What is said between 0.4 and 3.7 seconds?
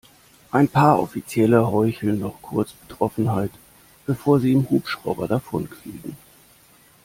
Ein paar Offizielle heucheln noch kurz Betroffenheit,